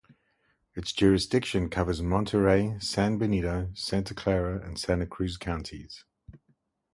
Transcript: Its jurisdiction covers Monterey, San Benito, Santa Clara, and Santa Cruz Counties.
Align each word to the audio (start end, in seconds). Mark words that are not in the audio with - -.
Its 0.73 0.91
jurisdiction 0.93 1.69
covers 1.69 2.01
Monterey, 2.01 2.75
San 2.79 3.19
Benito, 3.19 3.69
Santa 3.75 4.15
Clara, 4.15 4.59
and 4.65 4.79
Santa 4.79 5.05
Cruz 5.05 5.37
Counties. 5.37 6.05